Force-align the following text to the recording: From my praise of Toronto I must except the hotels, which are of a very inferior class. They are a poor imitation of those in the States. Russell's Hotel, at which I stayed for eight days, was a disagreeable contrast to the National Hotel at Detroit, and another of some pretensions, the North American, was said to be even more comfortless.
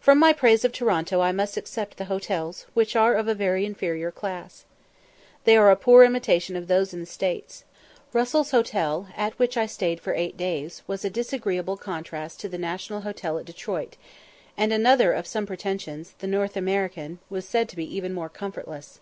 From 0.00 0.18
my 0.18 0.32
praise 0.32 0.64
of 0.64 0.72
Toronto 0.72 1.20
I 1.20 1.30
must 1.30 1.58
except 1.58 1.98
the 1.98 2.06
hotels, 2.06 2.64
which 2.72 2.96
are 2.96 3.12
of 3.12 3.28
a 3.28 3.34
very 3.34 3.66
inferior 3.66 4.10
class. 4.10 4.64
They 5.44 5.58
are 5.58 5.70
a 5.70 5.76
poor 5.76 6.04
imitation 6.04 6.56
of 6.56 6.68
those 6.68 6.94
in 6.94 7.00
the 7.00 7.04
States. 7.04 7.64
Russell's 8.14 8.50
Hotel, 8.52 9.08
at 9.14 9.38
which 9.38 9.58
I 9.58 9.66
stayed 9.66 10.00
for 10.00 10.14
eight 10.14 10.38
days, 10.38 10.80
was 10.86 11.04
a 11.04 11.10
disagreeable 11.10 11.76
contrast 11.76 12.40
to 12.40 12.48
the 12.48 12.56
National 12.56 13.02
Hotel 13.02 13.36
at 13.38 13.44
Detroit, 13.44 13.98
and 14.56 14.72
another 14.72 15.12
of 15.12 15.26
some 15.26 15.44
pretensions, 15.44 16.14
the 16.20 16.26
North 16.26 16.56
American, 16.56 17.18
was 17.28 17.46
said 17.46 17.68
to 17.68 17.76
be 17.76 17.84
even 17.94 18.14
more 18.14 18.30
comfortless. 18.30 19.00